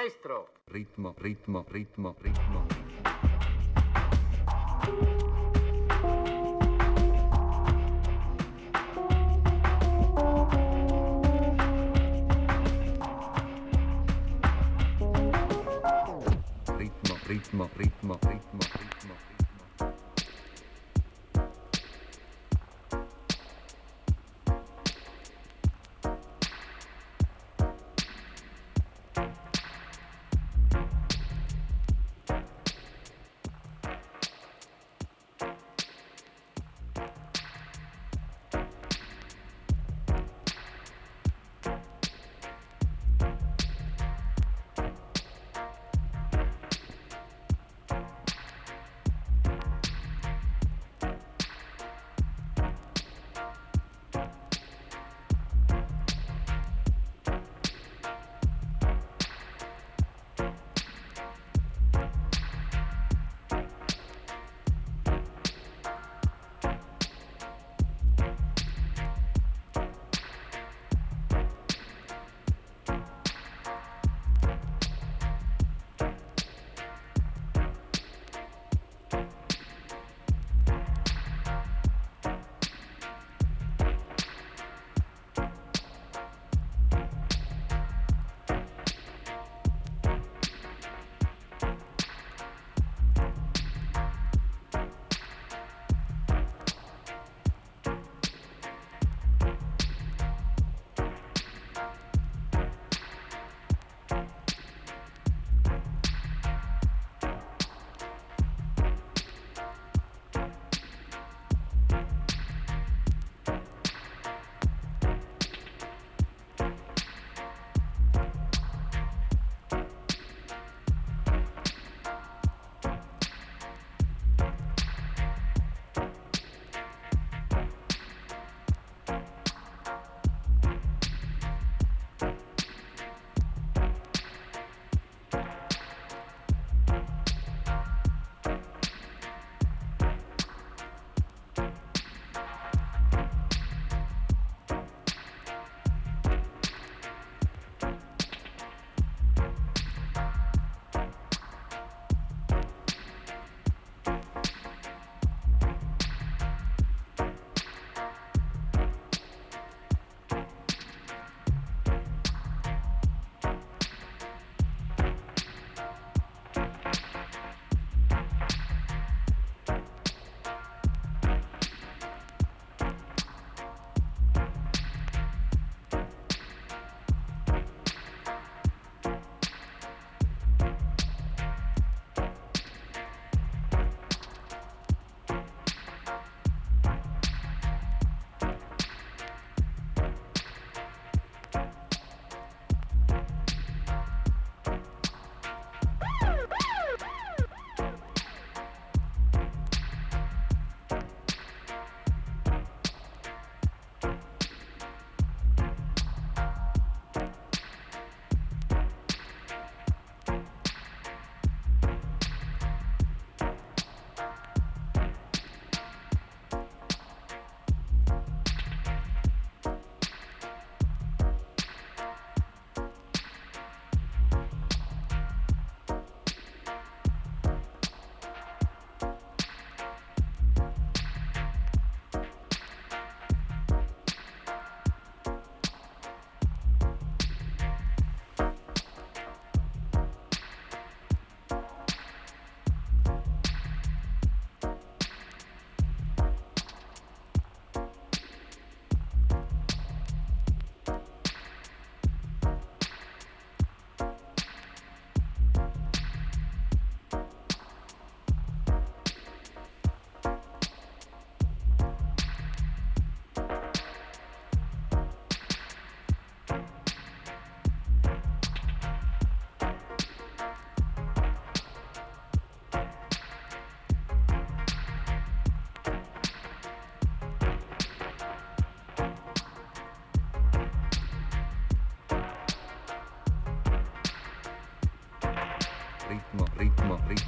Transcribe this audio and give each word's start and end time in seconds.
Maestro. 0.00 0.48
Ritmo, 0.66 1.14
ritmo, 1.18 1.66
ritmo, 1.68 2.16
ritmo. 2.22 2.66
Ritmo, 16.78 17.16
ritmo, 17.28 17.70
ritmo, 17.76 18.18
ritmo, 18.22 18.60
ritmo. 18.80 19.39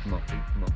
ritmo, 0.03 0.21
ritmo. 0.27 0.67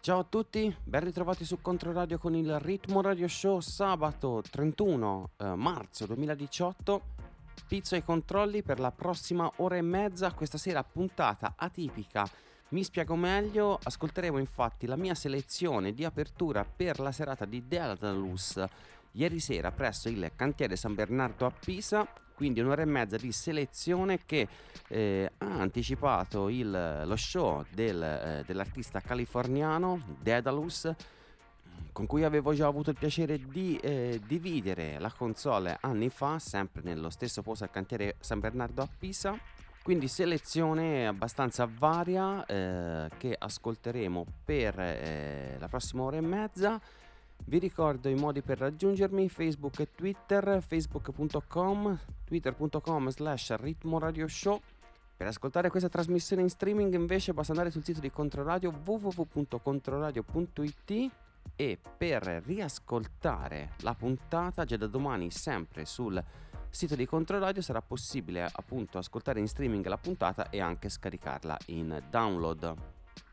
Ciao 0.00 0.18
a 0.18 0.24
tutti, 0.24 0.74
ben 0.82 1.04
ritrovati 1.04 1.44
su 1.44 1.60
Controradio 1.60 2.18
con 2.18 2.34
il 2.34 2.58
Ritmo 2.58 3.00
Radio 3.02 3.28
Show 3.28 3.60
sabato 3.60 4.42
31 4.50 5.30
eh, 5.36 5.54
marzo 5.54 6.06
2018. 6.06 7.02
Pizzo 7.68 7.94
ai 7.94 8.02
controlli 8.02 8.62
per 8.62 8.80
la 8.80 8.90
prossima 8.90 9.50
ora 9.56 9.76
e 9.76 9.82
mezza, 9.82 10.32
questa 10.32 10.58
sera 10.58 10.82
puntata 10.82 11.54
atipica 11.56 12.28
mi 12.72 12.84
spiego 12.84 13.16
meglio, 13.16 13.78
ascolteremo 13.82 14.38
infatti 14.38 14.86
la 14.86 14.96
mia 14.96 15.14
selezione 15.14 15.92
di 15.92 16.06
apertura 16.06 16.64
per 16.64 17.00
la 17.00 17.12
serata 17.12 17.44
di 17.44 17.68
Daedalus 17.68 18.64
ieri 19.12 19.40
sera 19.40 19.70
presso 19.70 20.08
il 20.08 20.32
cantiere 20.34 20.76
San 20.76 20.94
Bernardo 20.94 21.44
a 21.44 21.50
Pisa 21.50 22.10
quindi 22.34 22.60
un'ora 22.60 22.80
e 22.80 22.86
mezza 22.86 23.18
di 23.18 23.30
selezione 23.30 24.20
che 24.24 24.48
eh, 24.88 25.30
ha 25.36 25.60
anticipato 25.60 26.48
il, 26.48 27.02
lo 27.04 27.16
show 27.16 27.62
del, 27.74 28.02
eh, 28.02 28.42
dell'artista 28.46 29.02
californiano 29.02 30.00
Daedalus 30.22 30.90
con 31.92 32.06
cui 32.06 32.24
avevo 32.24 32.54
già 32.54 32.66
avuto 32.66 32.88
il 32.88 32.96
piacere 32.98 33.38
di 33.38 33.76
eh, 33.76 34.18
dividere 34.26 34.98
la 34.98 35.12
console 35.12 35.76
anni 35.82 36.08
fa, 36.08 36.38
sempre 36.38 36.80
nello 36.82 37.10
stesso 37.10 37.42
posto 37.42 37.64
al 37.64 37.70
cantiere 37.70 38.16
San 38.20 38.40
Bernardo 38.40 38.80
a 38.80 38.88
Pisa. 38.98 39.38
Quindi 39.82 40.06
selezione 40.06 41.08
abbastanza 41.08 41.68
varia 41.68 42.46
eh, 42.46 43.08
che 43.18 43.34
ascolteremo 43.36 44.24
per 44.44 44.78
eh, 44.78 45.56
la 45.58 45.68
prossima 45.68 46.04
ora 46.04 46.18
e 46.18 46.20
mezza. 46.20 46.80
Vi 47.44 47.58
ricordo 47.58 48.08
i 48.08 48.14
modi 48.14 48.42
per 48.42 48.58
raggiungermi, 48.58 49.28
Facebook 49.28 49.80
e 49.80 49.88
Twitter, 49.92 50.62
facebook.com, 50.64 51.98
twitter.com 52.24 53.10
slash 53.10 53.56
ritmo 53.56 53.98
radio 53.98 54.28
show. 54.28 54.60
Per 55.16 55.26
ascoltare 55.26 55.68
questa 55.68 55.88
trasmissione 55.88 56.42
in 56.42 56.48
streaming 56.48 56.94
invece 56.94 57.32
basta 57.32 57.50
andare 57.50 57.72
sul 57.72 57.82
sito 57.84 57.98
di 57.98 58.10
Controradio 58.10 58.72
www.controradio.it 58.84 61.10
e 61.56 61.78
per 61.96 62.22
riascoltare 62.44 63.70
la 63.80 63.94
puntata 63.94 64.64
già 64.64 64.76
da 64.76 64.86
domani 64.86 65.32
sempre 65.32 65.84
sul 65.84 66.22
sito 66.72 66.96
di 66.96 67.06
Controradio 67.06 67.60
sarà 67.60 67.82
possibile 67.82 68.48
appunto 68.50 68.96
ascoltare 68.96 69.38
in 69.38 69.46
streaming 69.46 69.86
la 69.86 69.98
puntata 69.98 70.48
e 70.48 70.60
anche 70.60 70.88
scaricarla 70.88 71.56
in 71.66 72.02
download. 72.08 72.74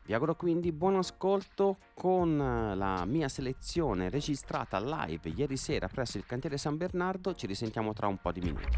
Vi 0.04 0.12
auguro 0.12 0.34
quindi 0.34 0.72
buon 0.72 0.96
ascolto 0.96 1.78
con 1.94 2.36
la 2.36 3.04
mia 3.06 3.28
selezione 3.28 4.10
registrata 4.10 4.78
live 4.78 5.30
ieri 5.30 5.56
sera 5.56 5.88
presso 5.88 6.18
il 6.18 6.26
cantiere 6.26 6.58
San 6.58 6.76
Bernardo. 6.76 7.34
Ci 7.34 7.46
risentiamo 7.46 7.92
tra 7.92 8.08
un 8.08 8.18
po' 8.18 8.30
di 8.32 8.40
minuti. 8.40 8.76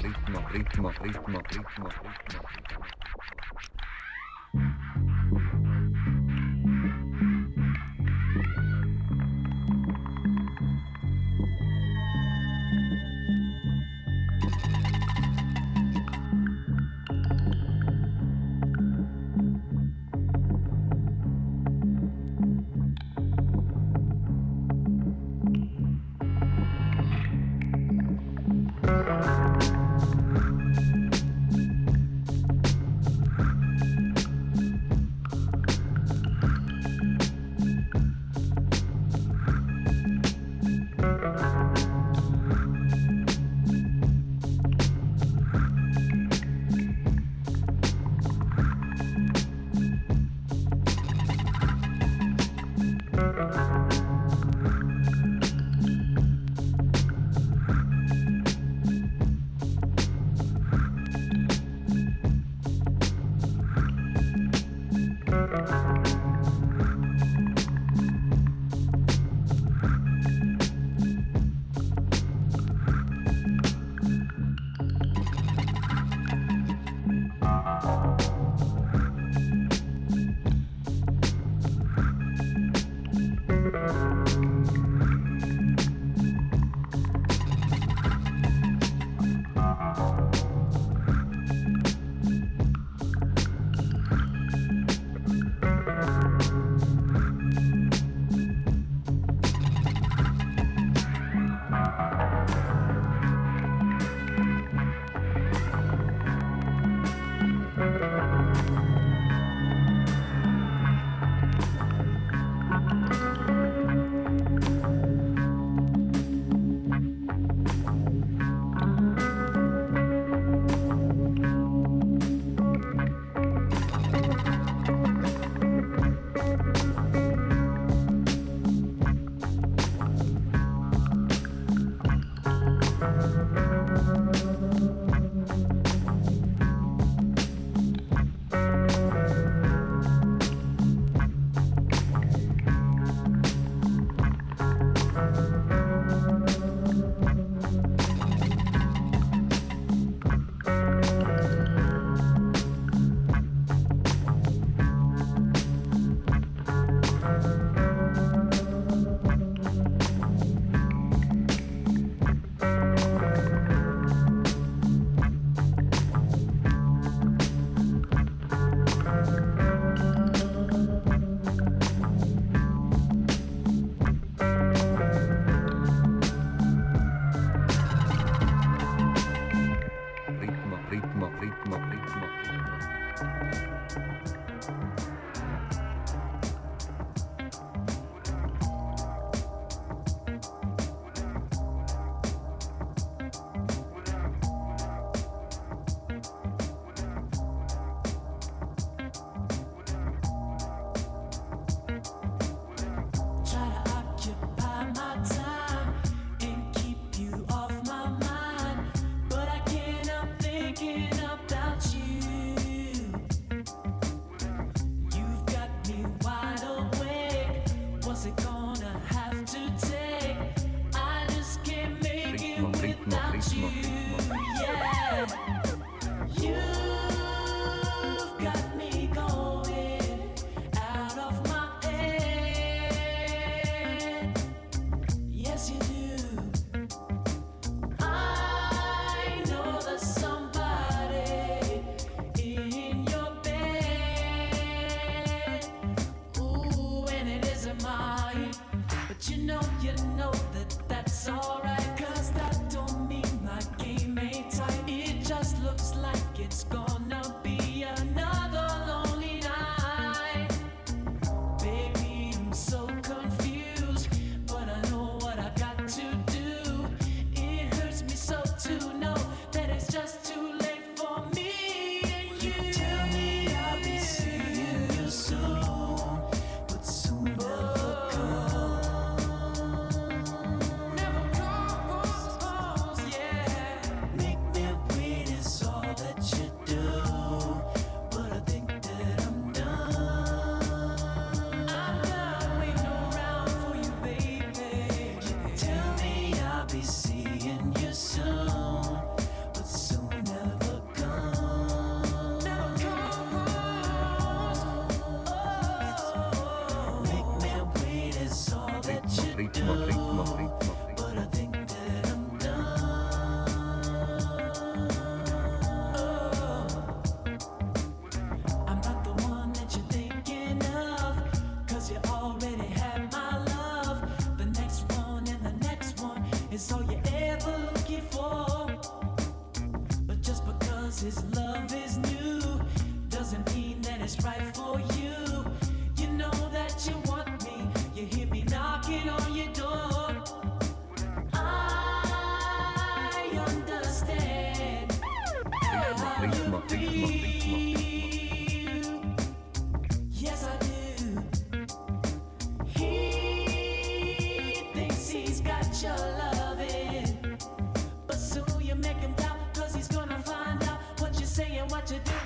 Ritmo, 0.00 0.46
ritmo, 0.48 0.92
ritmo, 1.00 1.40
ritmo, 1.40 1.88
ritmo. 1.88 2.42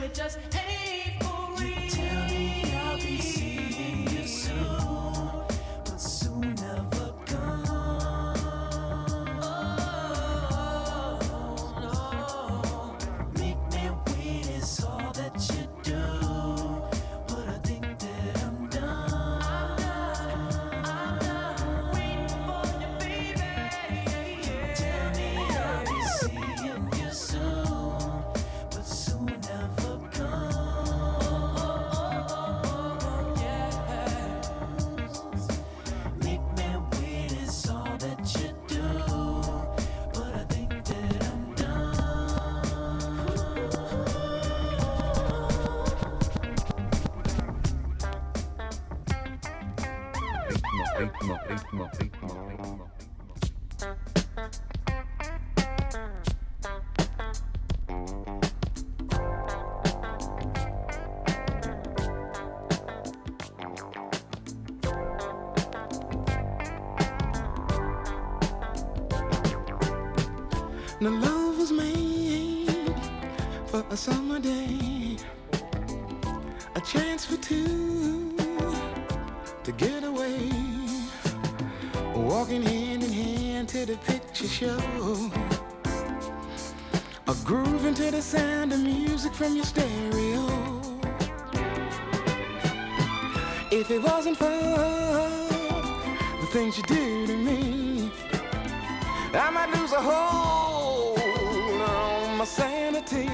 we 0.00 0.06
just 0.08 0.38
ritmo, 51.20 51.38
ritmo. 51.48 51.90
the 84.48 84.54
show. 84.54 85.30
A 87.26 87.34
groove 87.44 87.84
into 87.84 88.10
the 88.10 88.22
sound 88.22 88.72
of 88.72 88.80
music 88.80 89.34
from 89.34 89.54
your 89.54 89.64
stereo. 89.64 90.46
If 93.70 93.90
it 93.90 94.02
wasn't 94.02 94.36
for 94.38 94.44
the 96.40 96.46
things 96.52 96.76
you 96.78 96.82
do 96.84 97.26
to 97.26 97.36
me, 97.36 98.10
I 99.34 99.50
might 99.50 99.70
lose 99.78 99.92
a 99.92 100.00
hold 100.00 101.18
on 101.82 102.38
my 102.38 102.44
sanity. 102.44 103.28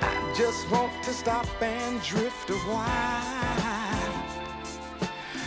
I 0.00 0.34
just 0.36 0.70
want 0.70 0.92
to 1.04 1.12
stop 1.12 1.46
and 1.60 2.00
drift 2.02 2.50
a 2.50 2.58
while 2.70 4.12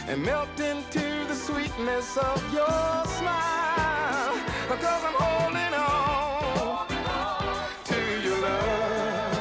and 0.08 0.22
melt 0.24 0.60
into 0.60 1.26
the 1.28 1.36
sweetness 1.36 2.18
of 2.18 2.54
your 2.54 3.06
smile 3.18 3.65
because 4.68 5.04
I'm 5.04 5.14
holding 5.14 5.74
on 5.76 6.88
to 7.86 8.00
your 8.24 8.40
love. 8.42 9.38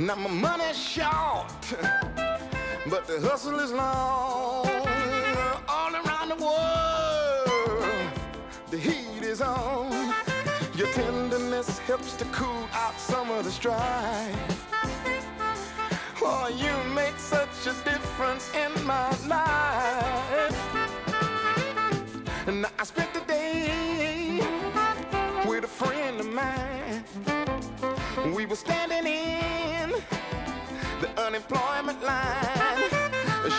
Now 0.00 0.16
my 0.16 0.30
money's 0.30 0.76
short, 0.76 1.46
but 2.90 3.06
the 3.06 3.20
hustle 3.20 3.60
is 3.60 3.72
long. 3.72 4.35
Your 10.76 10.88
tenderness 10.88 11.78
helps 11.78 12.16
to 12.16 12.26
cool 12.26 12.68
out 12.74 13.00
some 13.00 13.30
of 13.30 13.44
the 13.44 13.50
strife. 13.50 14.66
Oh, 16.20 16.48
you 16.54 16.74
make 16.92 17.16
such 17.16 17.66
a 17.66 17.72
difference 17.82 18.52
in 18.54 18.84
my 18.84 19.08
life. 19.26 20.56
And 22.46 22.66
I 22.78 22.84
spent 22.84 23.14
the 23.14 23.20
day 23.20 24.40
with 25.48 25.64
a 25.64 25.66
friend 25.66 26.20
of 26.20 26.26
mine. 26.26 27.04
We 28.34 28.44
were 28.44 28.56
standing 28.56 29.06
in 29.06 29.94
the 31.00 31.08
unemployment 31.18 32.02
line. 32.02 32.90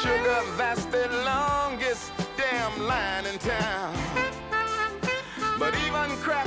Sugar, 0.03 0.43
that's 0.55 0.85
the 0.85 1.07
longest 1.25 2.11
damn 2.37 2.85
line 2.85 3.25
in 3.25 3.39
town. 3.39 3.95
But 5.57 5.73
even 5.87 6.15
crack 6.17 6.46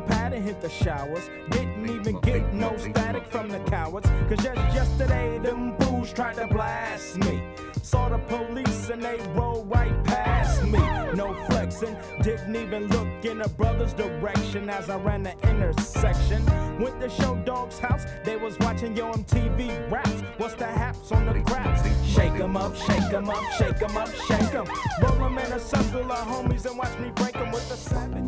The 0.00 0.14
pad 0.14 0.32
and 0.32 0.44
hit 0.44 0.60
the 0.60 0.68
showers. 0.68 1.28
Didn't 1.50 1.90
even 1.90 2.20
get 2.20 2.54
no 2.54 2.76
static 2.78 3.26
from 3.26 3.48
the 3.48 3.58
cowards. 3.60 4.08
Cause 4.28 4.42
just 4.42 4.74
yesterday, 4.74 5.38
them 5.38 5.76
fools 5.78 6.12
tried 6.12 6.36
to 6.36 6.46
blast 6.46 7.18
me. 7.18 7.42
Saw 7.82 8.08
the 8.08 8.18
police 8.18 8.88
and 8.88 9.02
they 9.02 9.18
rolled 9.34 9.68
right 9.70 9.92
past 10.04 10.64
me. 10.64 10.78
No 11.14 11.34
flexing, 11.48 11.96
didn't 12.22 12.54
even 12.56 12.86
look 12.88 13.24
in 13.24 13.42
a 13.42 13.48
brother's 13.48 13.92
direction 13.92 14.70
as 14.70 14.88
I 14.88 14.96
ran 14.96 15.22
the 15.22 15.34
intersection. 15.48 16.44
Went 16.80 17.00
to 17.00 17.10
Short 17.10 17.44
Dog's 17.44 17.78
house, 17.78 18.04
they 18.24 18.36
was 18.36 18.58
watching 18.60 18.96
Yo 18.96 19.12
MTV 19.12 19.90
raps. 19.90 20.19
What's 20.40 20.54
the 20.54 20.64
haps 20.64 21.12
on 21.12 21.26
the 21.26 21.42
craps? 21.42 21.82
Shake 22.08 22.40
'em 22.40 22.56
up, 22.56 22.74
shake 22.74 23.12
'em 23.12 23.28
up, 23.28 23.44
shake 23.58 23.82
'em 23.82 23.94
up, 23.94 24.08
shake 24.26 24.54
'em. 24.54 24.64
Roll 25.02 25.24
'em 25.26 25.36
in 25.36 25.52
a 25.52 25.58
circle 25.60 26.10
of 26.10 26.26
homies 26.26 26.64
and 26.64 26.78
watch 26.78 26.98
me 26.98 27.10
break 27.14 27.36
'em 27.36 27.50
with 27.52 27.68
the 27.68 27.76
seven. 27.76 28.26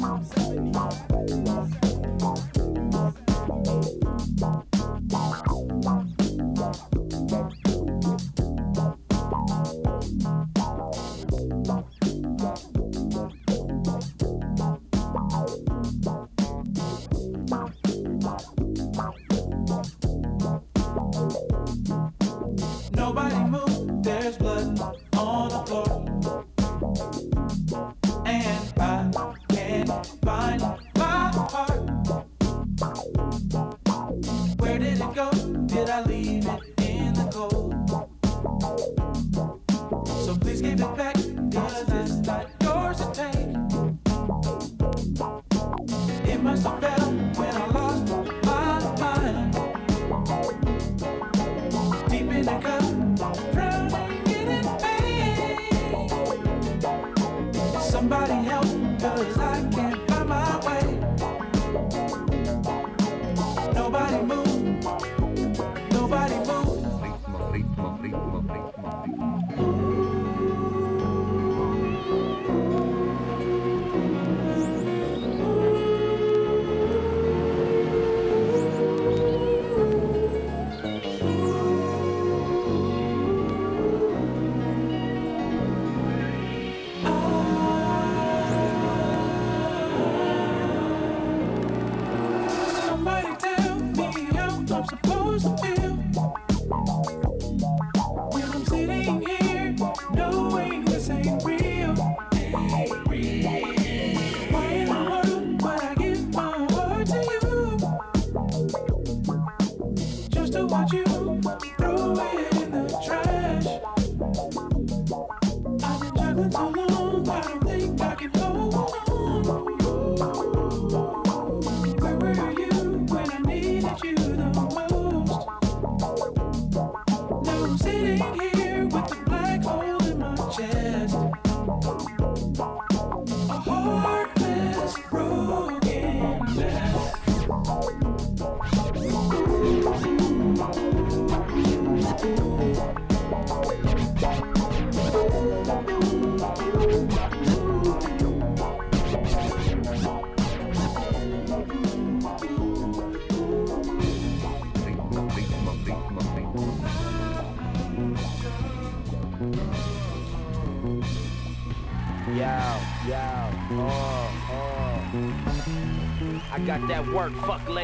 Blood 24.42 25.01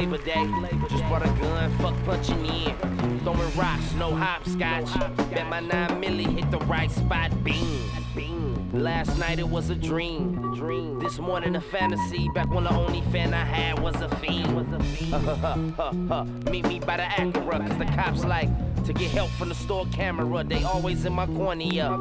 Labor 0.08 0.24
Day. 0.24 0.50
Just 0.88 1.04
brought 1.04 1.22
a 1.22 1.28
gun, 1.40 1.70
fuck 1.78 1.94
punching 2.04 2.46
in. 2.46 3.20
Throwing 3.20 3.56
rocks, 3.56 3.92
no 3.94 4.14
hopscotch. 4.14 4.88
Bet 5.30 5.46
my 5.48 5.60
9 5.60 6.00
milli 6.00 6.26
hit 6.26 6.50
the 6.50 6.58
right 6.60 6.90
spot, 6.90 7.30
beam. 7.44 7.90
Last 8.72 9.18
night 9.18 9.38
it 9.38 9.48
was 9.48 9.70
a 9.70 9.74
dream. 9.74 10.54
Dream. 10.54 10.98
This 10.98 11.18
morning 11.18 11.56
a 11.56 11.60
fantasy. 11.60 12.28
Back 12.34 12.50
when 12.50 12.64
the 12.64 12.72
only 12.72 13.02
fan 13.12 13.34
I 13.34 13.44
had 13.44 13.78
was 13.80 13.96
a 13.96 14.08
fiend. 14.16 14.70
Meet 16.50 16.66
me 16.66 16.80
by 16.80 16.96
the 16.96 17.02
Acura, 17.02 17.66
cause 17.66 17.78
the 17.78 17.86
cops 17.86 18.24
like 18.24 18.48
to 18.84 18.92
get 18.92 19.10
help 19.10 19.30
from 19.32 19.48
the 19.50 19.54
store 19.54 19.86
camera. 19.92 20.44
They 20.44 20.64
always 20.64 21.04
in 21.04 21.12
my 21.12 21.26
cornea. 21.26 21.98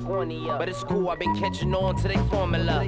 But 0.58 0.70
it's 0.70 0.84
cool, 0.84 1.10
I've 1.10 1.20
been 1.20 1.36
catching 1.36 1.74
on 1.74 1.96
to 1.98 2.08
their 2.08 2.24
formula. 2.26 2.86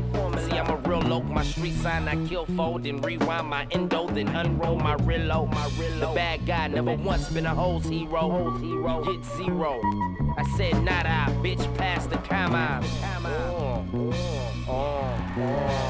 I'm 0.59 0.69
a 0.69 0.75
real 0.89 1.01
loc, 1.01 1.23
my 1.23 1.43
street 1.43 1.75
sign 1.75 2.09
I 2.09 2.27
kill 2.27 2.45
fold, 2.45 2.83
then 2.83 2.99
rewind 3.01 3.47
my 3.47 3.65
endo, 3.71 4.07
then 4.07 4.27
unroll 4.27 4.75
my 4.75 4.95
reload. 4.95 5.53
My 5.53 5.69
reload. 5.79 6.11
The 6.11 6.15
bad 6.15 6.45
guy, 6.45 6.67
never 6.67 6.95
once 6.95 7.29
been 7.29 7.45
a 7.45 7.55
hoes 7.55 7.85
hero. 7.85 8.57
You 8.59 8.83
get 9.05 9.23
zero. 9.37 9.79
I 10.37 10.43
said 10.57 10.83
nada, 10.83 11.31
bitch, 11.41 11.63
pass 11.77 12.07
the 12.07 12.17
comma. 12.17 12.81
Oh, 13.23 13.85
oh, 14.67 15.15
oh. 15.37 15.89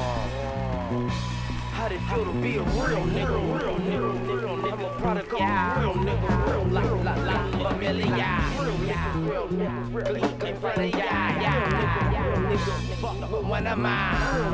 How'd 1.72 1.92
it 1.92 2.00
feel 2.02 2.24
to 2.24 2.32
be 2.40 2.56
a 2.58 2.62
real 2.62 3.04
nigga? 3.06 3.60
Real 3.60 3.74
nigga, 3.74 4.28
real 4.28 4.56
nigga. 4.56 4.72
I'm 4.72 4.84
a 4.84 4.90
product 5.00 5.32
of 5.32 5.40
a 5.40 5.42
real 5.80 5.94
nigga. 5.94 6.46
Real 6.46 6.64
la 6.66 6.82
la 7.02 7.14
la 7.24 7.70
familia. 7.70 8.38
Real 8.60 8.76
nigga, 8.78 9.24
real 9.24 9.48
nigga. 9.48 10.06
Clean 10.06 10.54
in 10.54 10.60
front 10.60 10.78
of 10.78 10.90
ya. 10.90 10.98
Yeah, 10.98 12.26
real 12.28 12.39
nigga. 12.50 12.74
Fuck 13.00 13.44
one 13.44 13.66
of 13.66 13.78
mine. 13.78 14.52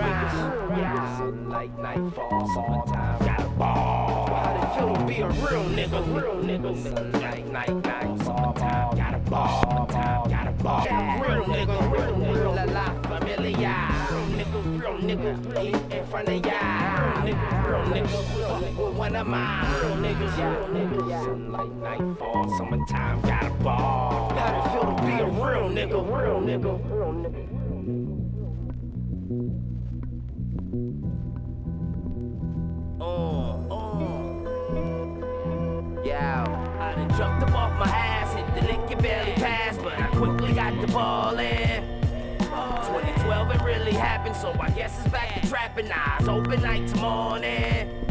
Yeah, 0.76 1.32
like 1.48 1.78
nightfall, 1.78 2.50
summertime. 2.54 3.18
Got 3.24 3.40
a 3.40 3.48
ball. 3.50 4.26
How'd 4.26 4.56
it 4.62 4.68
feel 4.78 4.94
to 4.94 5.04
be 5.06 5.20
a 5.20 5.28
real 5.28 5.64
nigga? 5.64 6.00
Real 6.14 6.37
nigga. 6.37 7.20
Night, 7.20 7.46
night, 7.52 7.85
night, 7.85 8.24
summertime. 8.24 8.96
Got 8.96 9.14
a 9.14 9.18
ball. 9.30 9.61
Summertime. 9.62 10.30
Got 10.30 10.46
a 10.46 10.52
ball. 10.62 10.85
Real 10.85 11.44
nigga, 11.44 11.92
real 11.92 12.14
nigga. 12.16 12.56
La 12.56 12.64
la 12.64 13.02
familia. 13.02 13.76
Real 14.11 14.26
nigga, 14.37 14.59
real 14.80 14.96
nigga. 14.98 15.54
Clean 15.54 15.92
in 15.92 16.06
front 16.06 16.28
of 16.28 16.46
ya. 16.46 17.22
Real 17.22 17.35
nigga, 17.35 17.48
real 17.66 17.85
nigga. 17.94 18.18
Fuck 18.48 18.87
with 18.87 18.96
one 18.96 19.16
of 19.16 19.26
mine. 19.26 19.80
Real 19.80 19.96
niggas, 19.96 20.37
real 20.37 20.68
niggas. 20.76 21.50
Like 21.50 21.72
nightfall, 22.00 22.59
summertime. 22.59 23.20
Got 23.22 23.44
a 23.46 23.50
ball. 23.62 24.35
How'd 24.37 24.54
it 24.59 24.72
feel 24.72 24.96
to 24.96 25.02
be 25.02 25.12
a 25.12 25.26
real 25.26 25.68
nigga? 25.70 25.98
Real 26.06 26.40
nigga, 26.40 26.90
real 26.90 27.12
nigga. 27.12 27.56
Oh, 29.29 29.51
oh. 33.73 36.03
Yeah, 36.05 36.45
I 36.79 36.95
jumped 37.19 37.43
up 37.43 37.53
off 37.53 37.77
my 37.77 37.89
ass, 37.89 38.33
hit 38.35 38.47
the 38.55 38.61
lick 38.69 38.79
and 38.89 39.03
barely 39.03 39.33
passed, 39.33 39.83
but 39.83 39.99
I 39.99 40.07
quickly 40.09 40.53
got 40.53 40.81
the 40.81 40.87
ball 40.93 41.37
in. 41.41 41.83
2012 42.39 43.51
it 43.51 43.62
really 43.62 43.95
happened, 43.95 44.37
so 44.37 44.55
I 44.61 44.71
guess 44.71 44.97
it's 45.01 45.09
back 45.09 45.41
to 45.41 45.49
trapping. 45.49 45.91
Eyes 45.91 46.29
open 46.29 46.62
night 46.62 46.87
to 46.87 46.97
morning. 46.99 48.05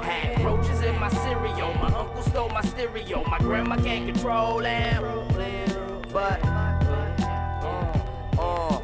Had 0.00 0.42
roaches 0.42 0.80
in 0.80 0.98
my 0.98 1.10
cereal, 1.10 1.74
my 1.74 1.92
uncle 1.94 2.22
stole 2.22 2.48
my 2.48 2.62
stereo, 2.62 3.22
my 3.24 3.36
grandma 3.40 3.76
can't 3.76 4.06
control 4.10 4.60
him. 4.60 5.04
But 6.10 6.42
uh, 6.46 6.78
uh, 8.38 8.79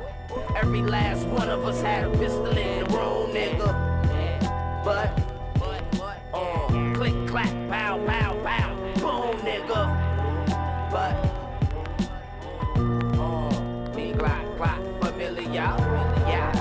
every 0.57 0.83
last 0.83 1.27
one 1.27 1.51
of 1.51 1.67
us 1.67 1.83
had 1.83 2.05
a 2.05 2.11
pistol 2.17 2.47
in 2.47 2.83
the 2.83 2.85
room, 2.97 3.31
nigga. 3.31 3.69
But 4.83 5.11
uh, 6.33 6.93
click, 6.95 7.15
clap, 7.29 7.53
pow, 7.69 7.99
pow, 8.07 8.35
pow, 8.43 8.75
boom, 8.95 9.37
nigga. 9.43 9.83
But 10.91 11.15
uh, 13.21 13.95
me, 13.95 14.15
clap, 14.15 14.57
clap, 14.57 14.81
familiar, 15.03 15.53
yeah. 15.53 16.53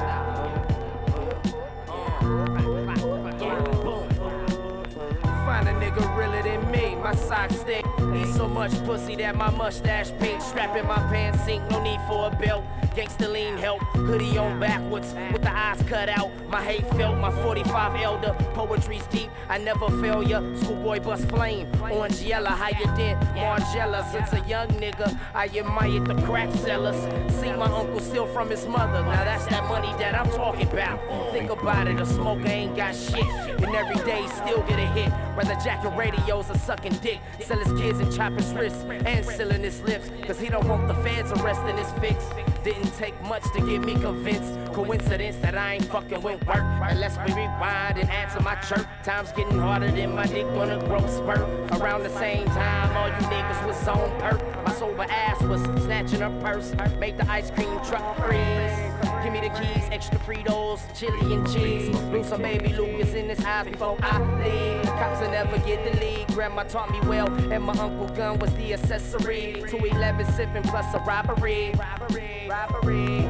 Find 5.45 5.69
a 5.69 5.73
nigga 5.73 6.17
realer 6.17 6.43
than 6.43 6.69
me, 6.69 6.95
my 6.95 7.15
socks 7.15 7.61
stick. 7.61 7.85
Need 7.99 8.27
so 8.33 8.49
much 8.49 8.73
pussy 8.83 9.15
that 9.15 9.35
my 9.37 9.49
mustache 9.51 10.11
pink. 10.19 10.41
Strapping 10.41 10.85
my 10.85 10.97
pants 11.07 11.45
sink, 11.45 11.63
no 11.71 11.81
need 11.81 12.01
for 12.09 12.27
a 12.27 12.35
belt. 12.35 12.65
Gangsta 12.95 13.29
lean 13.29 13.57
help, 13.57 13.81
hoodie 14.07 14.37
on 14.37 14.57
backwards, 14.57 15.13
with 15.33 15.41
the 15.41 15.53
eyes 15.53 15.81
cut 15.83 16.07
out. 16.07 16.31
My 16.47 16.63
hate 16.63 16.87
felt, 16.95 17.17
my 17.17 17.29
45 17.43 18.01
elder. 18.01 18.33
Poetry's 18.53 19.05
deep, 19.07 19.29
I 19.49 19.57
never 19.57 19.89
fail 20.01 20.23
ya. 20.23 20.41
Schoolboy 20.55 21.01
bust 21.01 21.27
flame, 21.27 21.67
orange 21.91 22.21
yellow, 22.21 22.51
higher 22.51 22.95
than 22.95 23.19
Margella. 23.35 24.09
Since 24.13 24.31
a 24.31 24.47
young 24.47 24.69
nigga, 24.69 25.19
I 25.33 25.47
admired 25.47 26.05
the 26.05 26.15
crack 26.21 26.49
sellers. 26.53 26.95
See 27.33 27.51
my 27.51 27.65
uncle 27.65 27.99
steal 27.99 28.27
from 28.27 28.49
his 28.49 28.65
mother. 28.65 29.03
Now 29.03 29.25
that's 29.25 29.45
that 29.47 29.65
money 29.65 29.91
that 29.99 30.15
I'm 30.15 30.31
talking 30.31 30.69
about. 30.69 31.01
Think 31.33 31.49
about 31.49 31.89
it, 31.89 31.99
a 31.99 32.05
smoker 32.05 32.47
ain't 32.47 32.77
got 32.77 32.95
shit. 32.95 33.25
And 33.61 33.75
every 33.75 34.01
day 34.05 34.25
still 34.27 34.61
get 34.61 34.79
a 34.79 34.87
hit. 34.87 35.11
Rather 35.35 35.55
jacking 35.61 35.97
radios 35.97 36.49
or 36.49 36.57
sucking 36.59 36.95
dick. 36.99 37.19
Sell 37.41 37.59
his 37.59 37.77
kids 37.77 37.99
and 37.99 38.15
chop 38.15 38.31
his 38.31 38.53
wrists 38.53 38.85
and 38.85 39.25
sealing 39.25 39.63
his 39.63 39.81
lips. 39.81 40.09
Cause 40.25 40.39
he 40.39 40.47
don't 40.47 40.65
want 40.69 40.87
the 40.87 40.95
feds 40.95 41.33
arresting 41.33 41.77
his 41.77 41.91
fix. 41.99 42.23
Didn't 42.65 42.97
take 42.97 43.21
much 43.21 43.43
to 43.53 43.59
get 43.59 43.85
me 43.85 43.93
convinced. 43.93 44.73
Coincidence 44.73 45.35
that 45.35 45.55
I 45.55 45.75
ain't 45.75 45.85
fucking 45.85 46.19
with 46.23 46.43
work. 46.47 46.63
Unless 46.81 47.15
we 47.19 47.31
rewind 47.39 47.99
and 47.99 48.09
answer 48.09 48.41
my 48.41 48.55
chirp. 48.55 48.87
Time's 49.03 49.31
getting 49.33 49.59
harder 49.59 49.91
than 49.91 50.15
my 50.15 50.25
dick 50.25 50.47
on 50.47 50.71
a 50.71 50.83
growth 50.87 51.07
spurt. 51.07 51.41
Around 51.79 52.01
the 52.01 52.17
same 52.17 52.47
time, 52.47 52.97
all 52.97 53.07
you 53.07 53.27
niggas 53.27 53.67
was 53.67 53.87
on 53.87 54.09
perp. 54.19 54.65
My 54.65 54.73
sober 54.73 55.05
ass 55.07 55.43
was 55.43 55.61
snatching 55.83 56.23
a 56.23 56.31
purse. 56.41 56.73
Make 56.97 57.17
the 57.17 57.29
ice 57.29 57.51
cream 57.51 57.79
truck 57.85 58.17
freeze. 58.17 58.94
Give 59.23 59.33
me 59.33 59.41
the 59.41 59.49
keys, 59.49 59.87
extra 59.91 60.17
Fritos, 60.19 60.81
chili 60.97 61.33
and 61.33 61.45
cheese. 61.51 61.95
Lose 62.11 62.27
some 62.27 62.41
baby 62.41 62.69
Lucas 62.69 63.13
in 63.13 63.29
his 63.29 63.43
eyes 63.43 63.67
before 63.67 63.97
I 64.01 64.19
leave. 64.43 64.83
Cops 64.83 65.21
will 65.21 65.31
never 65.31 65.57
get 65.59 65.83
the 65.83 65.99
lead. 65.99 66.27
Grandma 66.27 66.63
taught 66.63 66.91
me 66.91 66.99
well, 67.07 67.27
and 67.51 67.63
my 67.63 67.73
uncle 67.77 68.07
gun 68.15 68.39
was 68.39 68.53
the 68.55 68.73
accessory. 68.73 69.53
211 69.67 70.25
sipping 70.33 70.63
plus 70.63 70.93
a 70.93 70.99
robbery. 70.99 71.73
Robbery, 71.77 72.47
robbery. 72.49 73.21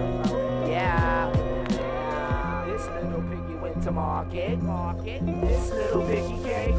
Yeah. 0.70 1.32
This 2.68 2.86
little 2.88 3.22
piggy 3.22 3.56
went 3.56 3.84
to 3.84 3.92
market. 3.92 4.62
Market. 4.62 5.26
This 5.42 5.70
little 5.72 6.06
piggy 6.08 6.44
came 6.44 6.78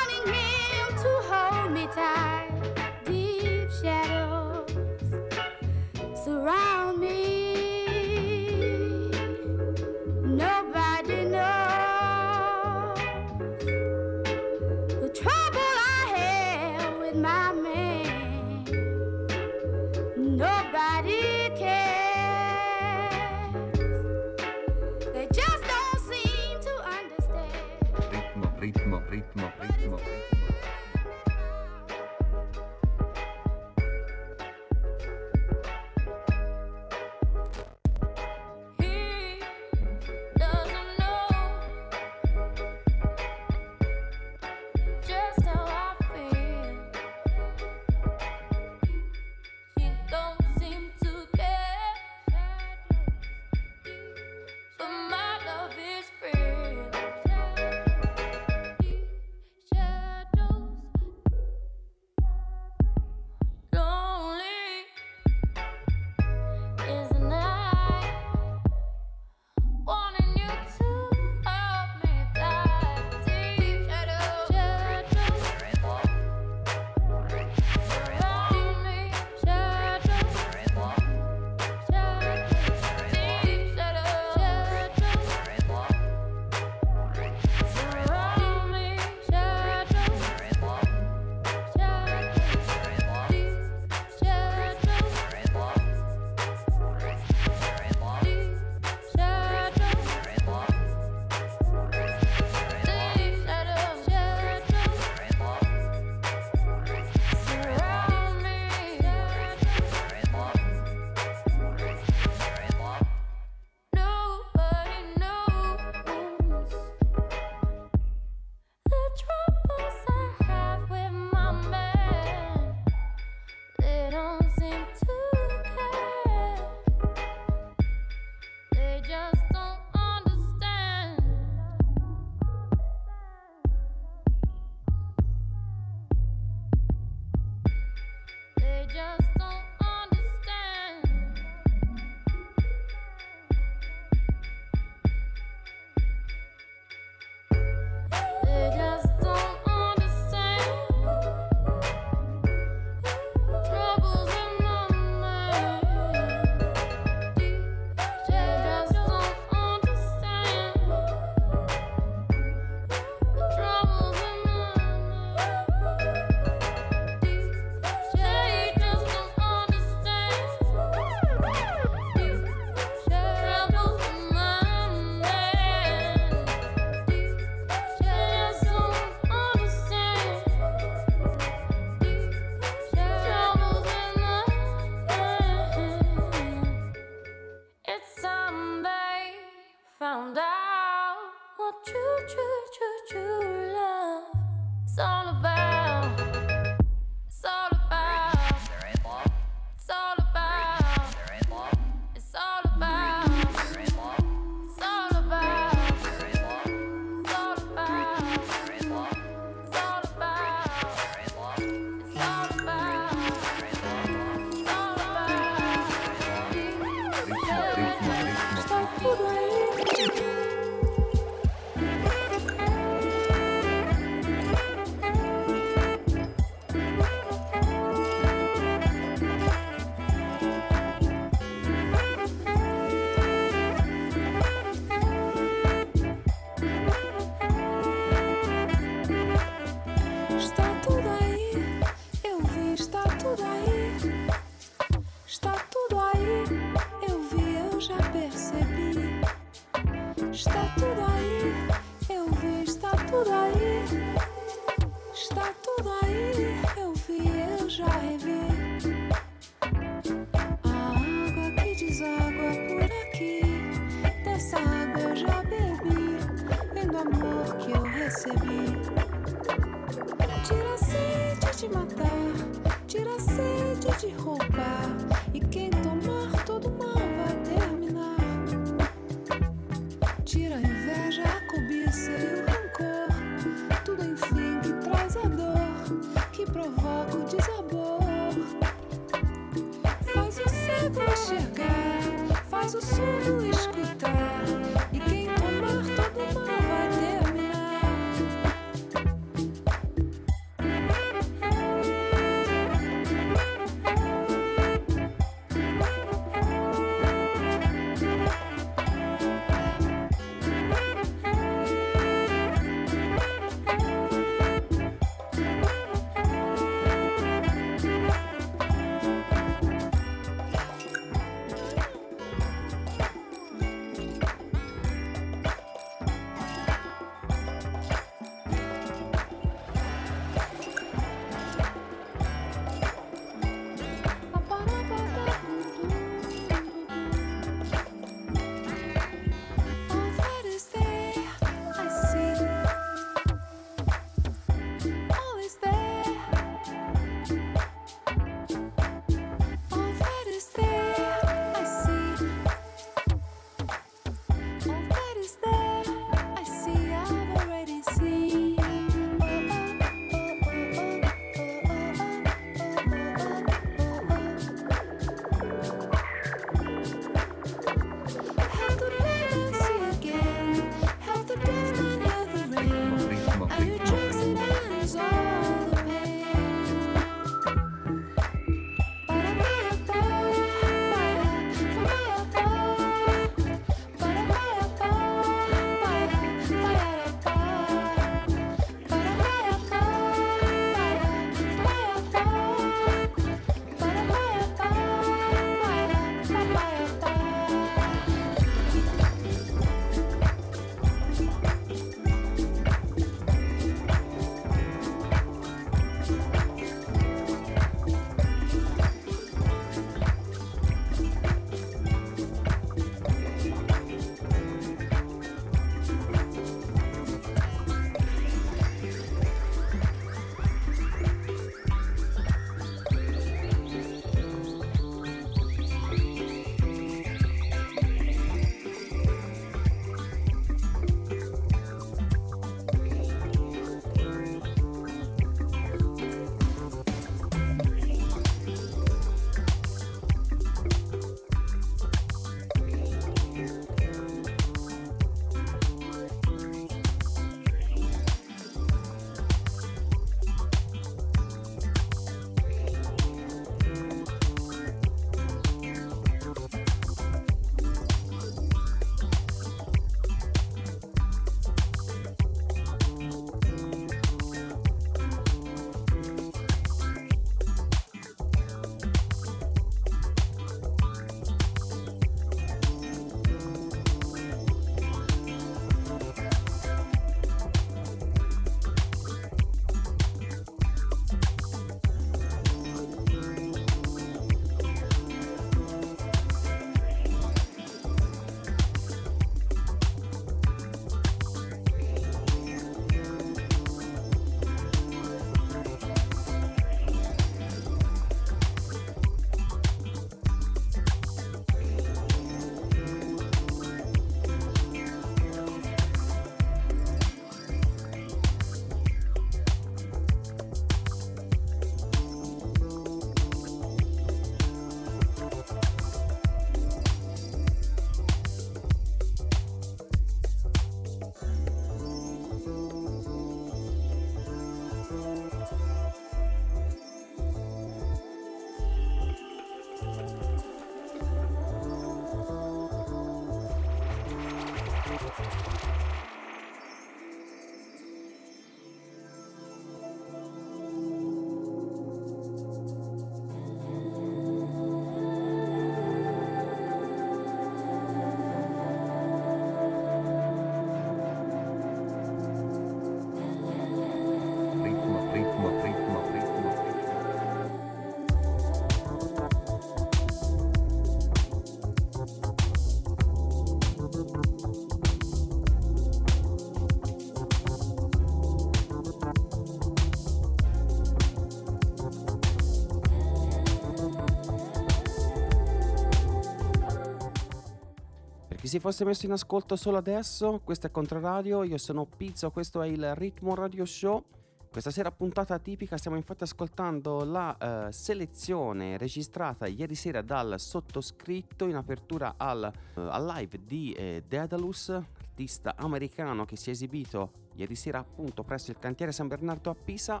si 578.56 578.62
fosse 578.62 578.86
messo 578.86 579.04
in 579.04 579.12
ascolto 579.12 579.54
solo 579.54 579.76
adesso, 579.76 580.40
questo 580.42 580.68
è 580.68 580.70
Controradio, 580.70 581.42
io 581.42 581.58
sono 581.58 581.84
Pizzo, 581.84 582.30
questo 582.30 582.62
è 582.62 582.66
il 582.66 582.94
Ritmo 582.94 583.34
Radio 583.34 583.66
Show. 583.66 584.02
Questa 584.50 584.70
sera 584.70 584.90
puntata 584.90 585.38
tipica 585.38 585.76
stiamo 585.76 585.98
infatti 585.98 586.22
ascoltando 586.22 587.04
la 587.04 587.36
eh, 587.36 587.70
selezione 587.72 588.78
registrata 588.78 589.46
ieri 589.46 589.74
sera 589.74 590.00
dal 590.00 590.40
sottoscritto 590.40 591.44
in 591.44 591.56
apertura 591.56 592.14
al, 592.16 592.44
eh, 592.44 592.50
al 592.80 593.04
live 593.04 593.44
di 593.44 593.72
eh, 593.72 594.02
Daedalus, 594.08 594.70
artista 594.70 595.54
americano 595.58 596.24
che 596.24 596.36
si 596.36 596.48
è 596.48 596.52
esibito 596.52 597.10
ieri 597.34 597.56
sera 597.56 597.80
appunto 597.80 598.22
presso 598.22 598.52
il 598.52 598.58
cantiere 598.58 598.90
San 598.90 599.06
Bernardo 599.06 599.50
a 599.50 599.54
Pisa. 599.54 600.00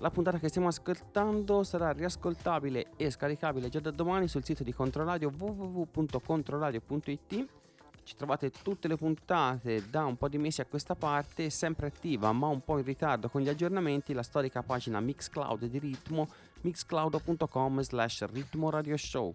La 0.00 0.10
puntata 0.10 0.38
che 0.38 0.48
stiamo 0.48 0.68
ascoltando 0.68 1.62
sarà 1.62 1.92
riascoltabile 1.92 2.88
e 2.96 3.10
scaricabile 3.10 3.70
già 3.70 3.80
da 3.80 3.90
domani 3.90 4.28
sul 4.28 4.44
sito 4.44 4.62
di 4.62 4.74
Controradio 4.74 5.32
www.controradio.it. 5.34 7.64
Ci 8.06 8.14
trovate 8.14 8.52
tutte 8.52 8.86
le 8.86 8.94
puntate 8.94 9.90
da 9.90 10.04
un 10.04 10.16
po' 10.16 10.28
di 10.28 10.38
mesi 10.38 10.60
a 10.60 10.64
questa 10.64 10.94
parte, 10.94 11.50
sempre 11.50 11.88
attiva 11.88 12.30
ma 12.30 12.46
un 12.46 12.62
po' 12.62 12.78
in 12.78 12.84
ritardo 12.84 13.28
con 13.28 13.40
gli 13.40 13.48
aggiornamenti, 13.48 14.12
la 14.12 14.22
storica 14.22 14.62
pagina 14.62 15.00
Mixcloud 15.00 15.64
di 15.64 15.78
Ritmo, 15.80 16.28
mixcloud.com 16.60 17.80
slash 17.80 18.24
ritmo 18.26 18.70
radio 18.70 18.96
show. 18.96 19.34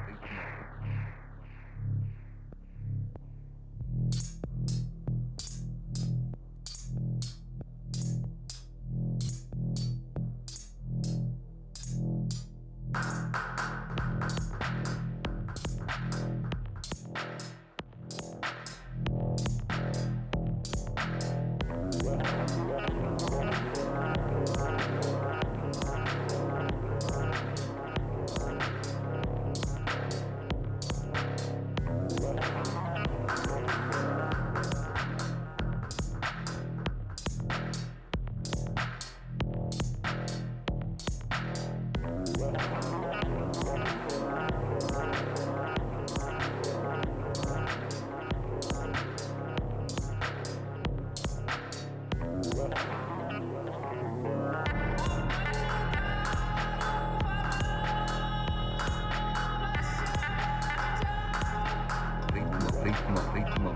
ritmo, 63.45 63.53
ritmo, 63.55 63.70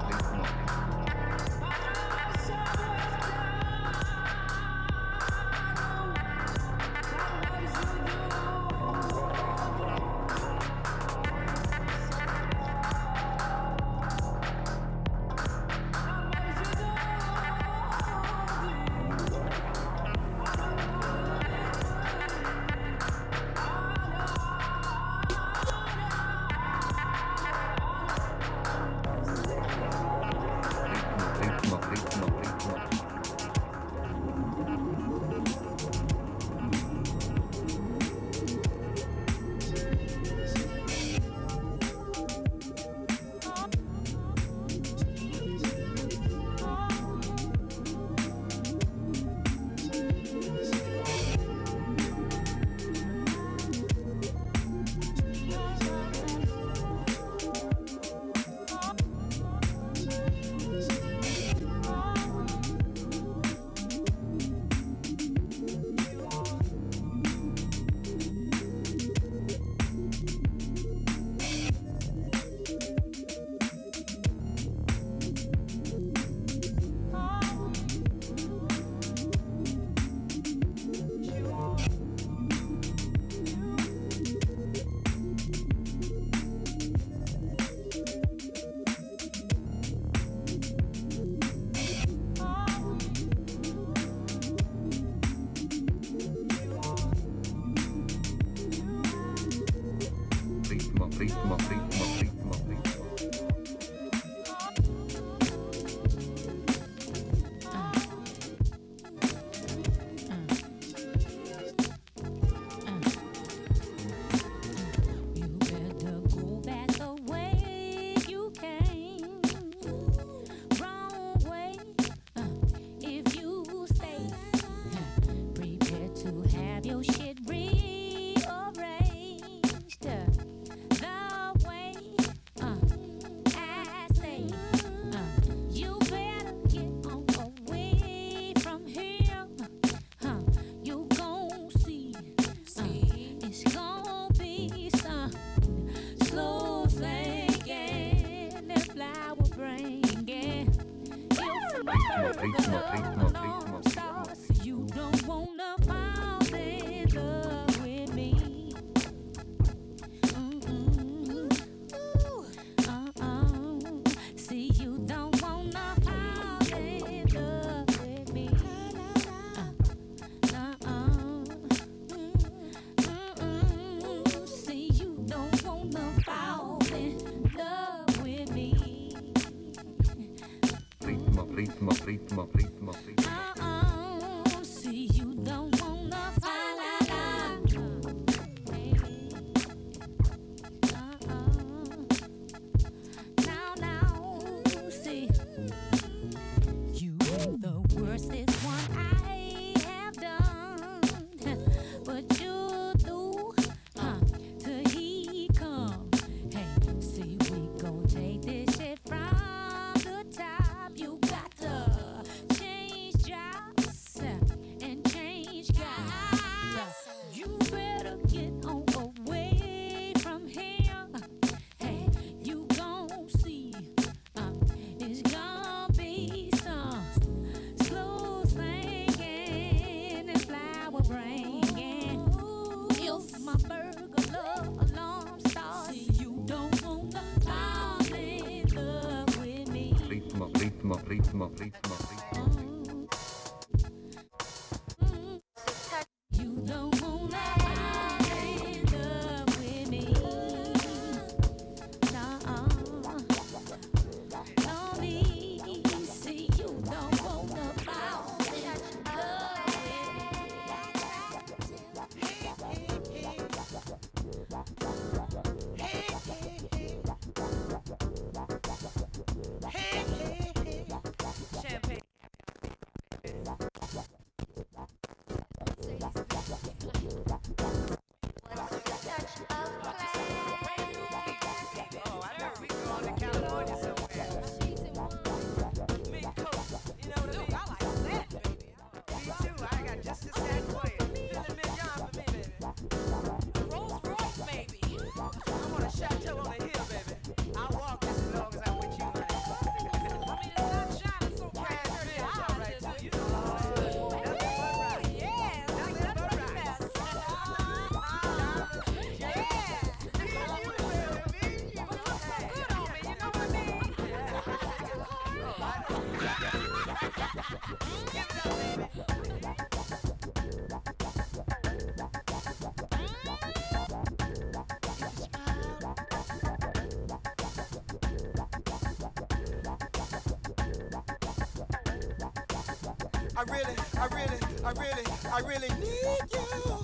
I 333.48 333.52
really, 333.52 333.76
I 334.00 334.06
really, 334.08 334.40
I 334.64 334.72
really, 334.72 335.04
I 335.32 335.40
really 335.40 335.70
need 335.80 336.34
you. 336.34 336.75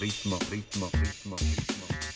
Rhythmus, 0.00 0.50
Rhythmus, 0.50 0.94
Rhythmus, 0.94 1.42
Rhythmus. 1.42 2.09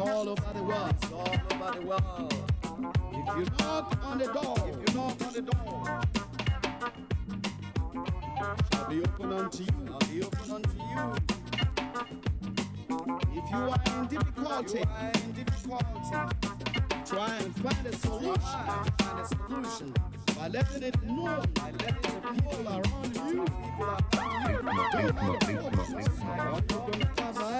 All 0.00 0.28
over 0.28 0.52
the 0.54 0.62
world. 0.62 0.94
It's 1.02 1.12
all 1.12 1.28
over 1.28 1.78
the 1.78 1.86
world. 1.86 2.34
If 3.12 3.36
you 3.36 3.46
knock 3.58 3.98
on 4.04 4.18
the 4.18 4.26
door, 4.26 4.56
if 4.66 4.76
you 4.76 4.94
knock 4.94 5.22
on 5.26 5.32
the 5.32 5.42
door, 5.42 6.00
shall 8.72 8.88
be 8.88 9.00
open 9.02 9.32
unto 9.32 9.62
you. 9.62 9.86
Shall 9.86 9.98
be 10.10 10.22
open 10.22 10.50
unto 10.50 10.76
you. 10.78 11.14
If 13.32 13.50
you 13.50 13.56
are 13.56 13.82
in 13.86 14.06
difficulty, 14.06 14.78
you 14.78 14.84
are 14.84 15.12
in 15.14 15.32
difficulty. 15.32 16.16
Try 17.04 17.36
and 17.36 17.56
find 17.56 17.86
a 17.86 17.92
solution. 17.96 18.40
Find 18.40 19.20
a 19.20 19.26
solution 19.26 19.94
by 20.36 20.48
letting 20.48 20.82
it 20.82 21.02
know. 21.02 21.42
By 21.54 21.70
letting 21.72 22.02
the 22.02 22.20
people 22.32 22.68
around 22.68 23.16
you. 23.16 23.44
People 23.44 23.84
around 24.14 24.84
you. 24.92 25.58
Are 26.30 26.56
you 26.56 26.62
gonna 26.68 27.06
cover 27.16 27.59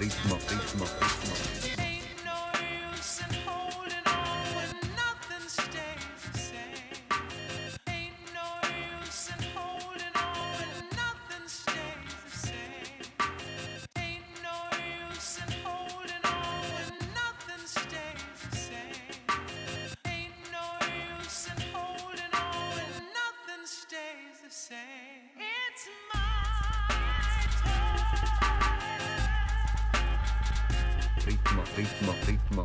ritmo, 0.00 0.39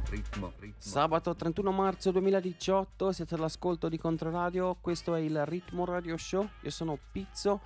ritmo, 0.10 0.54
ritmo. 0.60 0.76
Sabato 0.78 1.36
31 1.36 1.72
marzo 1.72 2.12
2018, 2.12 3.12
siete 3.12 3.36
all'ascolto 3.36 3.90
di 3.90 3.98
Controradio, 3.98 4.78
questo 4.80 5.16
è 5.16 5.20
il 5.20 5.46
Ritmo 5.46 5.86
Radio 5.86 6.18
Show, 6.18 6.48
io 6.62 6.70
sono 6.70 6.98
Pizzo, 7.12 7.60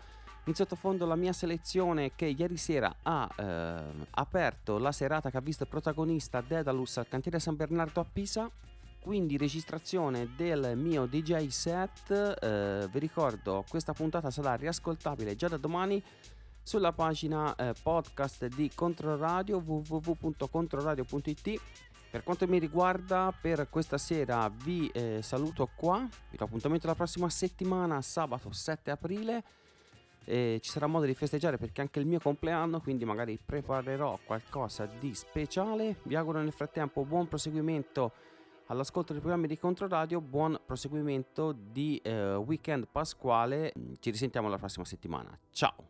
in 0.46 0.56
sottofondo 0.56 1.06
la 1.06 1.16
mia 1.16 1.34
selezione 1.34 2.16
che 2.16 2.26
ieri 2.26 2.58
sera 2.58 2.96
ha 3.04 3.30
ehm, 3.36 4.08
aperto 4.12 4.78
la 4.78 4.92
serata 4.92 5.30
che 5.30 5.38
ha 5.38 5.42
visto 5.42 5.66
protagonista 5.66 6.42
Dedalus 6.42 6.98
al 6.98 7.08
cantiere 7.08 7.40
San 7.40 7.56
Bernardo 7.56 8.00
a 8.00 8.06
Pisa, 8.12 8.50
quindi 9.00 9.38
registrazione 9.38 10.34
del 10.36 10.76
mio 10.76 11.06
DJ 11.06 11.48
set, 11.48 12.12
eh, 12.12 12.88
vi 12.92 13.00
ricordo 13.00 13.64
questa 13.70 13.94
puntata 13.94 14.32
sarà 14.32 14.56
riascoltabile 14.56 15.36
già 15.36 15.48
da 15.48 15.58
domani 15.58 16.04
sulla 16.64 16.92
pagina 16.92 17.56
eh, 17.56 17.74
podcast 17.82 18.46
di 18.48 18.70
Controradio 18.74 19.58
www.controradio.it 19.66 21.62
per 22.10 22.24
quanto 22.24 22.48
mi 22.48 22.58
riguarda 22.58 23.32
per 23.40 23.70
questa 23.70 24.00
sera 24.00 24.50
vi 24.64 24.90
eh, 24.94 25.20
saluto 25.22 25.70
qua. 25.76 26.08
Vi 26.32 26.38
do 26.38 26.46
appuntamento 26.46 26.88
la 26.88 26.96
prossima 26.96 27.30
settimana 27.30 28.02
sabato 28.02 28.52
7 28.52 28.90
aprile. 28.90 29.44
Eh, 30.26 30.60
ci 30.62 30.72
sarà 30.72 30.88
modo 30.88 31.06
di 31.06 31.14
festeggiare 31.14 31.58
perché 31.58 31.82
è 31.82 31.84
anche 31.84 32.00
il 32.00 32.06
mio 32.06 32.20
compleanno 32.20 32.82
quindi 32.82 33.04
magari 33.06 33.40
preparerò 33.44 34.18
qualcosa 34.26 34.88
di 35.00 35.14
speciale. 35.14 35.98
Vi 36.04 36.16
auguro 36.16 36.42
nel 36.42 36.52
frattempo 36.52 37.06
buon 37.06 37.28
proseguimento 37.28 38.12
all'ascolto 38.68 39.14
dei 39.14 39.22
programmi 39.22 39.48
di 39.48 39.58
Controradio 39.58 40.22
buon 40.22 40.60
proseguimento 40.66 41.52
di 41.52 42.00
eh, 42.04 42.36
weekend 42.36 42.88
pasquale. 42.92 43.72
Ci 44.00 44.10
risentiamo 44.10 44.50
la 44.50 44.58
prossima 44.58 44.86
settimana. 44.86 45.38
Ciao 45.52 45.90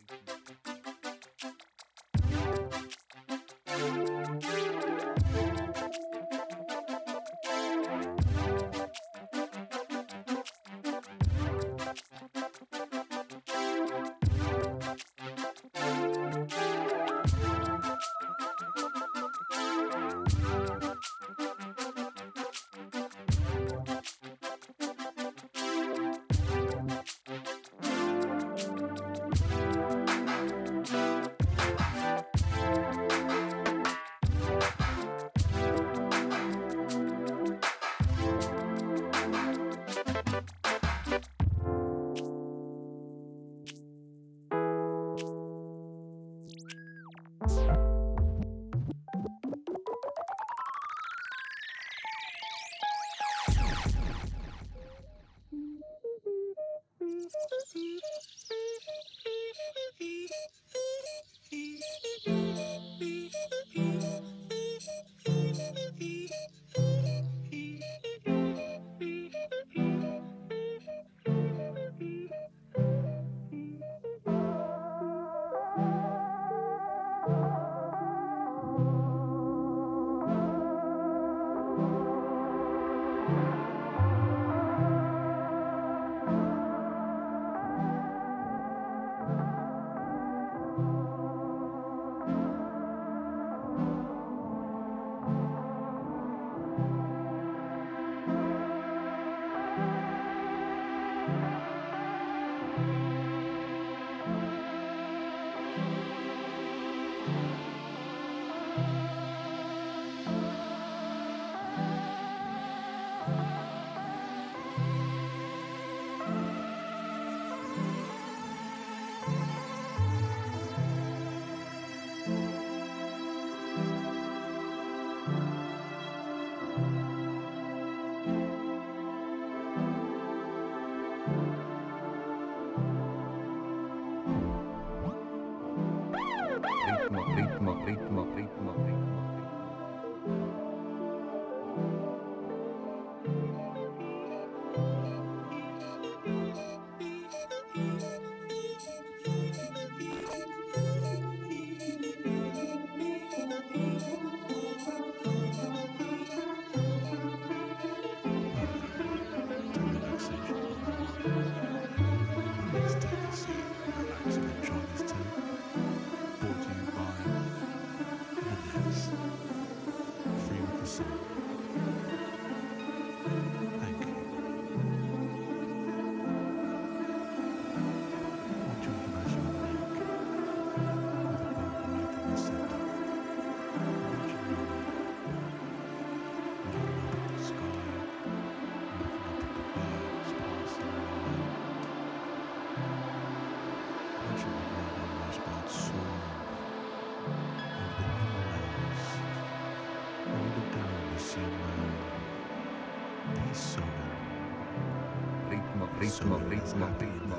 ritmo, 206.01 206.39
ritmo, 206.49 206.87
ritmo. 206.99 207.37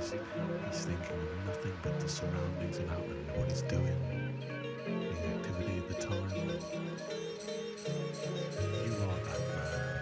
He's 0.66 0.84
thinking 0.86 1.20
of 1.22 1.46
nothing 1.46 1.76
but 1.82 1.98
the 2.00 2.08
surroundings 2.08 2.78
about 2.78 3.00
him 3.00 3.26
what 3.36 3.50
he's 3.50 3.62
doing, 3.62 3.98
the 4.86 5.26
activity 5.36 5.78
at 5.78 5.88
the 5.88 5.94
time. 5.96 6.30
You 8.86 8.94
are 9.02 9.20
that 9.24 9.40
man. 9.54 10.01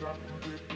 got 0.00 0.18
to 0.42 0.75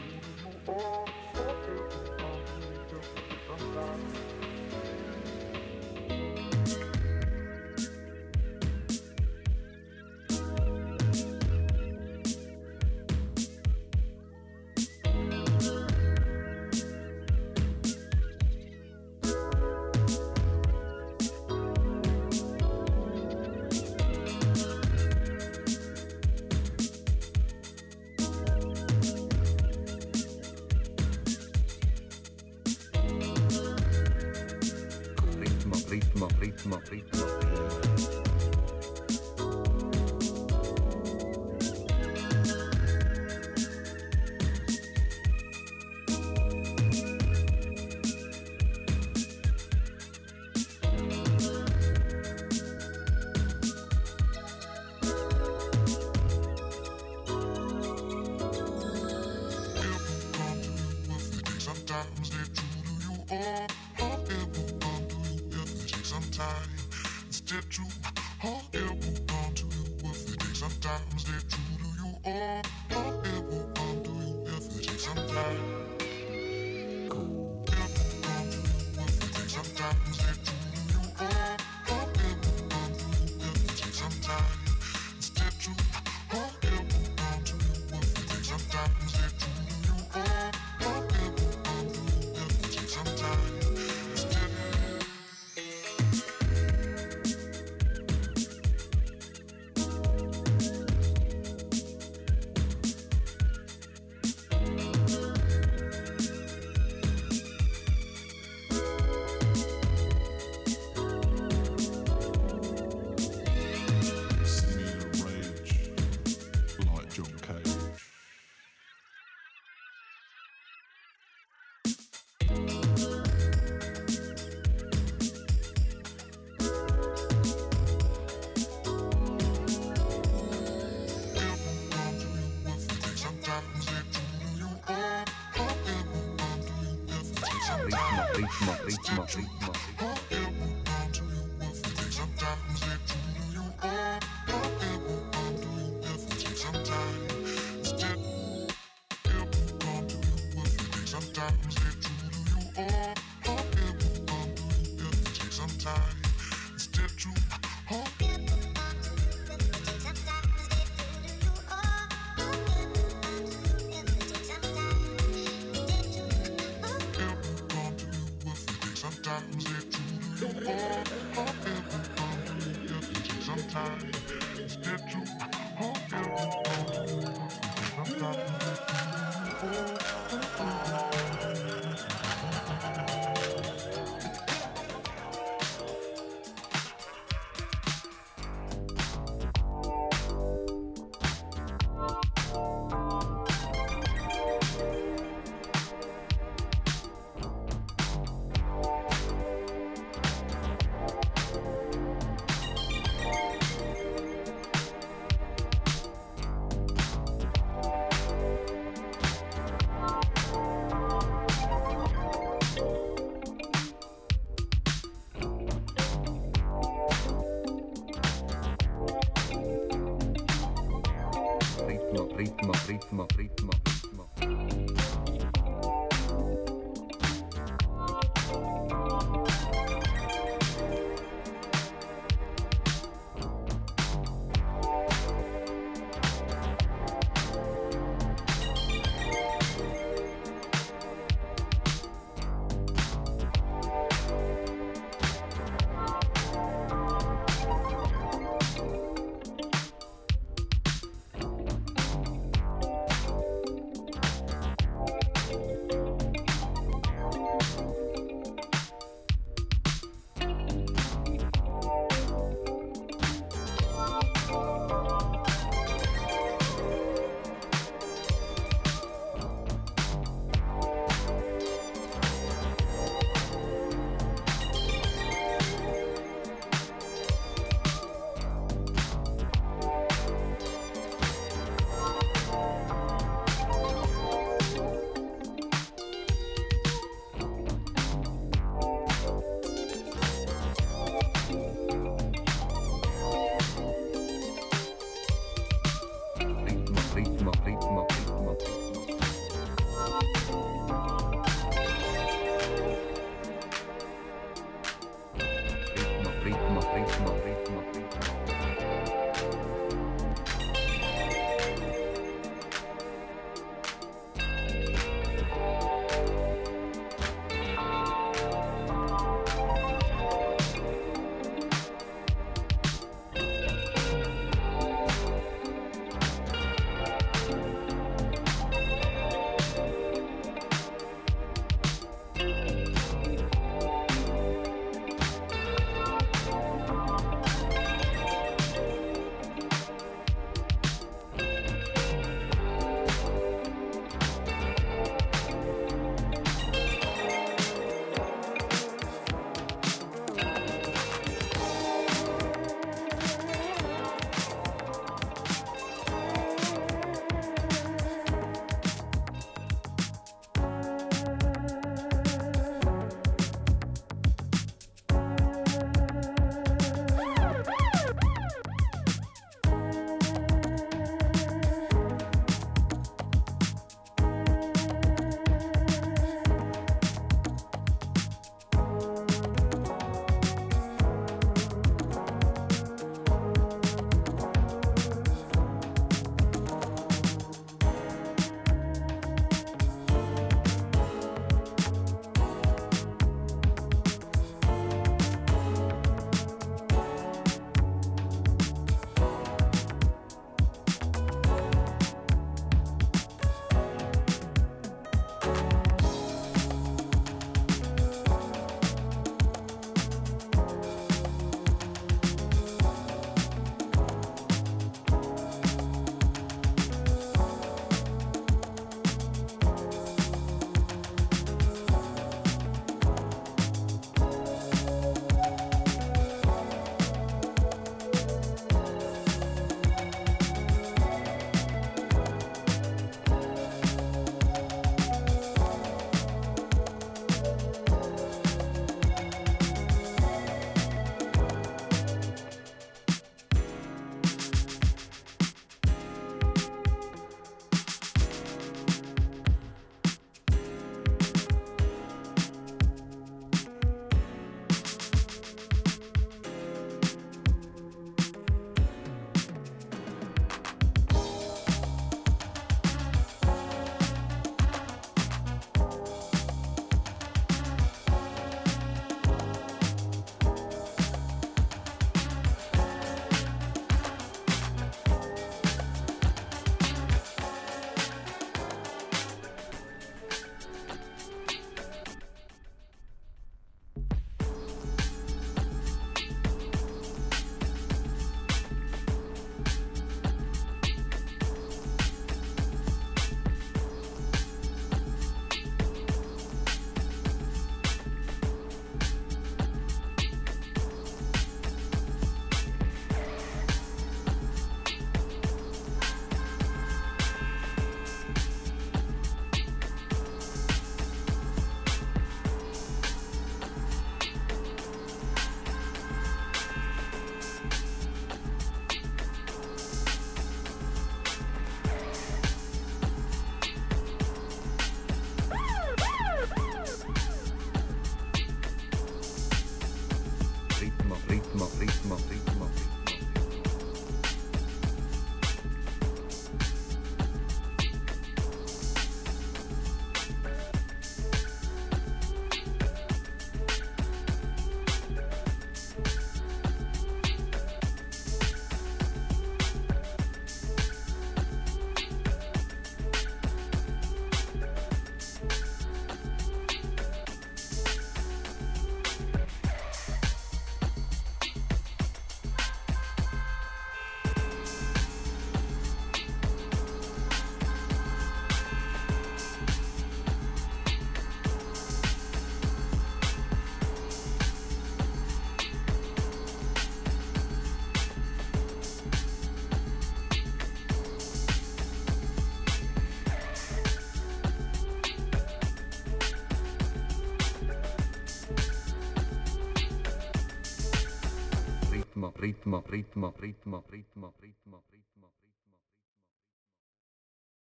ritmo, 592.91 593.33
ritmo, 593.39 593.83